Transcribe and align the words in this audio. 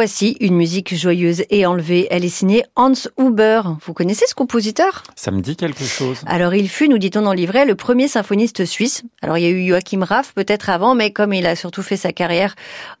Voici 0.00 0.36
une 0.38 0.54
musique 0.54 0.94
joyeuse 0.94 1.42
et 1.50 1.66
enlevée. 1.66 2.06
Elle 2.12 2.24
est 2.24 2.28
signée 2.28 2.62
Hans 2.76 2.92
Huber. 3.18 3.62
Vous 3.84 3.94
connaissez 3.94 4.26
ce 4.28 4.34
compositeur? 4.36 5.02
Ça 5.16 5.32
me 5.32 5.40
dit 5.40 5.56
quelque 5.56 5.82
chose. 5.82 6.20
Alors 6.24 6.54
il 6.54 6.68
fut, 6.68 6.88
nous 6.88 6.98
dit-on 6.98 7.22
dans 7.22 7.32
le 7.32 7.36
livret, 7.36 7.64
le 7.64 7.74
premier 7.74 8.06
symphoniste 8.06 8.64
suisse. 8.64 9.02
Alors 9.22 9.38
il 9.38 9.42
y 9.42 9.46
a 9.48 9.50
eu 9.50 9.66
Joachim 9.66 10.04
Raff 10.04 10.34
peut-être 10.34 10.70
avant, 10.70 10.94
mais 10.94 11.10
comme 11.10 11.32
il 11.32 11.44
a 11.48 11.56
surtout 11.56 11.82
fait 11.82 11.96
sa 11.96 12.12
carrière 12.12 12.54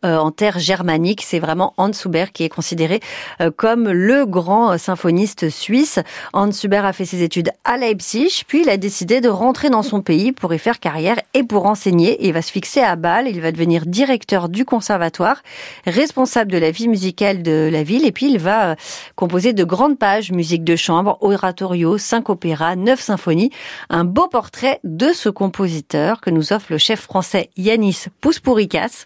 euh, 0.04 0.16
en 0.16 0.32
terre 0.32 0.58
germanique, 0.58 1.22
c'est 1.24 1.38
vraiment 1.38 1.72
Hans 1.76 1.92
Huber 2.04 2.32
qui 2.34 2.42
est 2.42 2.48
considéré 2.48 2.98
euh, 3.40 3.52
comme 3.56 3.88
le 3.88 4.26
grand 4.26 4.76
symphoniste 4.76 5.50
suisse. 5.50 6.00
Hans 6.32 6.50
Huber 6.50 6.82
a 6.82 6.92
fait 6.92 7.04
ses 7.04 7.22
études 7.22 7.52
à 7.62 7.76
Leipzig, 7.76 8.42
puis 8.48 8.62
il 8.62 8.70
a 8.70 8.76
décidé 8.76 9.20
de 9.20 9.28
rentrer 9.28 9.70
dans 9.70 9.84
son 9.84 10.02
pays 10.02 10.32
pour 10.32 10.52
y 10.52 10.58
faire 10.58 10.80
carrière 10.80 11.20
et 11.32 11.44
pour 11.44 11.66
enseigner. 11.66 12.26
Il 12.26 12.32
va 12.32 12.42
se 12.42 12.50
fixer 12.50 12.80
à 12.80 12.96
Bâle, 12.96 13.28
il 13.28 13.40
va 13.40 13.52
devenir 13.52 13.86
directeur 13.86 14.48
du 14.48 14.64
conservatoire, 14.64 15.44
responsable 15.86 16.50
de 16.50 16.58
la 16.58 16.72
vie 16.72 16.87
musicale 16.88 17.42
de 17.42 17.68
la 17.70 17.82
ville, 17.82 18.04
et 18.04 18.12
puis 18.12 18.26
il 18.30 18.38
va 18.38 18.70
euh, 18.70 18.74
composer 19.14 19.52
de 19.52 19.64
grandes 19.64 19.98
pages, 19.98 20.32
musique 20.32 20.64
de 20.64 20.76
chambre, 20.76 21.18
oratorio, 21.20 21.98
cinq 21.98 22.28
opéras, 22.28 22.76
neuf 22.76 23.00
symphonies, 23.00 23.50
un 23.90 24.04
beau 24.04 24.28
portrait 24.28 24.80
de 24.84 25.12
ce 25.12 25.28
compositeur 25.28 26.20
que 26.20 26.30
nous 26.30 26.52
offre 26.52 26.66
le 26.70 26.78
chef 26.78 27.00
français 27.00 27.50
Yanis 27.56 28.06
Pouspourikas, 28.20 29.04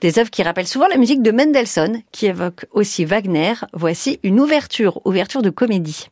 des 0.00 0.18
œuvres 0.18 0.30
qui 0.30 0.42
rappellent 0.42 0.68
souvent 0.68 0.88
la 0.88 0.96
musique 0.96 1.22
de 1.22 1.30
Mendelssohn, 1.30 2.02
qui 2.12 2.26
évoque 2.26 2.66
aussi 2.72 3.04
Wagner. 3.04 3.54
Voici 3.72 4.20
une 4.22 4.40
ouverture, 4.40 5.00
ouverture 5.04 5.42
de 5.42 5.50
comédie. 5.50 6.08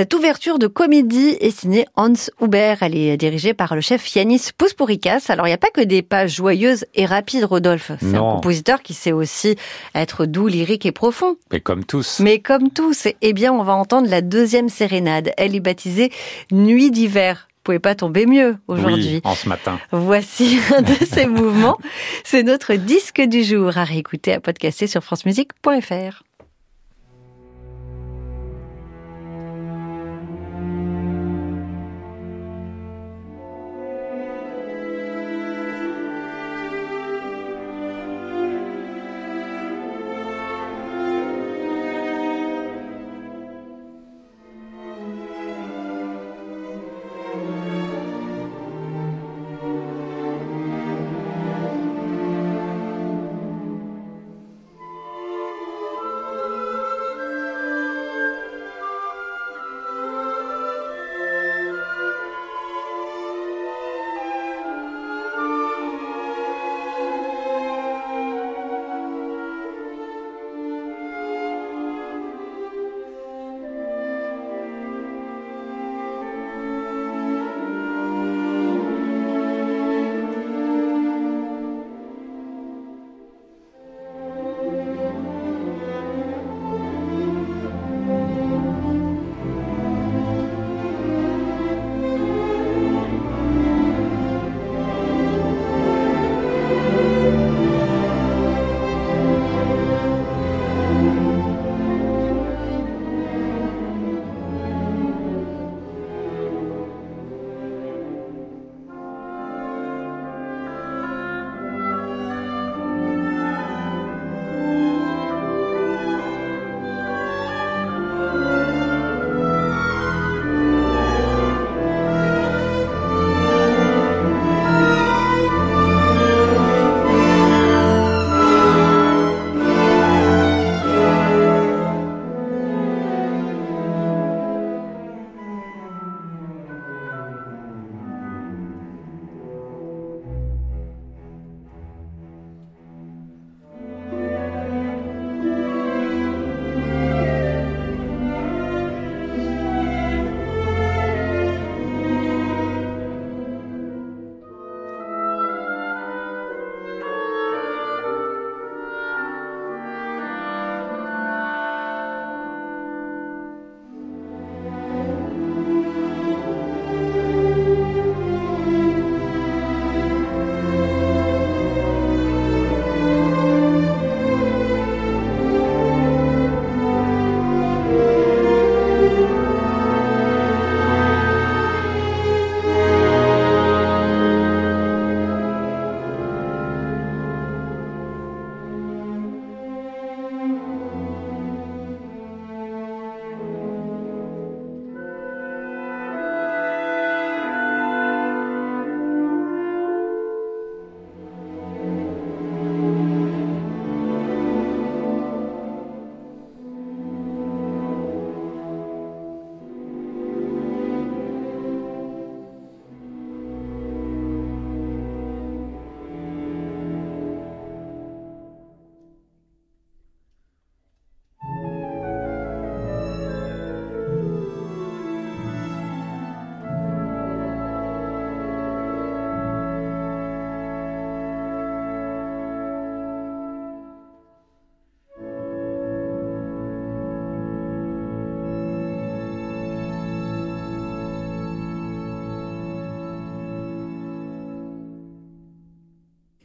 Cette 0.00 0.14
ouverture 0.14 0.58
de 0.58 0.66
comédie 0.66 1.36
est 1.40 1.50
signée 1.50 1.84
Hans 1.94 2.14
Huber. 2.40 2.76
Elle 2.80 2.96
est 2.96 3.18
dirigée 3.18 3.52
par 3.52 3.74
le 3.74 3.82
chef 3.82 4.16
Yanis 4.16 4.48
Pousporikas. 4.56 5.26
Alors, 5.28 5.46
il 5.46 5.50
n'y 5.50 5.54
a 5.54 5.58
pas 5.58 5.68
que 5.68 5.82
des 5.82 6.00
pages 6.00 6.36
joyeuses 6.36 6.86
et 6.94 7.04
rapides, 7.04 7.44
Rodolphe. 7.44 7.92
C'est 8.00 8.16
un 8.16 8.20
compositeur 8.20 8.80
qui 8.80 8.94
sait 8.94 9.12
aussi 9.12 9.56
être 9.94 10.24
doux, 10.24 10.46
lyrique 10.46 10.86
et 10.86 10.92
profond. 10.92 11.36
Mais 11.52 11.60
comme 11.60 11.84
tous. 11.84 12.18
Mais 12.20 12.38
comme 12.38 12.70
tous. 12.70 13.08
Eh 13.20 13.34
bien, 13.34 13.52
on 13.52 13.62
va 13.62 13.74
entendre 13.74 14.08
la 14.08 14.22
deuxième 14.22 14.70
sérénade. 14.70 15.32
Elle 15.36 15.54
est 15.54 15.60
baptisée 15.60 16.10
Nuit 16.50 16.90
d'hiver 16.90 17.48
pouvez 17.62 17.78
pas 17.78 17.94
tomber 17.94 18.24
mieux 18.24 18.56
aujourd'hui. 18.68 19.16
Oui, 19.16 19.20
en 19.22 19.34
ce 19.34 19.50
matin. 19.50 19.78
Voici 19.92 20.58
un 20.74 20.80
de 20.80 20.94
ces 20.94 21.26
mouvements. 21.26 21.76
C'est 22.24 22.42
notre 22.42 22.72
disque 22.72 23.20
du 23.20 23.44
jour 23.44 23.76
à 23.76 23.84
réécouter, 23.84 24.32
à 24.32 24.40
podcaster 24.40 24.86
sur 24.86 25.04
francemusique.fr. 25.04 26.22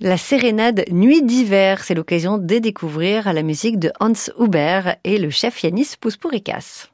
La 0.06 0.18
sérénade 0.18 0.86
Nuit 0.92 1.24
d'hiver, 1.24 1.84
c'est 1.84 1.96
l'occasion 1.96 2.38
de 2.38 2.60
découvrir 2.60 3.34
la 3.34 3.42
musique 3.42 3.80
de 3.80 3.92
Hans 4.00 4.14
Huber 4.38 4.98
et 5.04 5.18
le 5.18 5.32
chef 5.32 5.64
Yanis 5.64 5.96
Pouspourikas. 6.00 6.90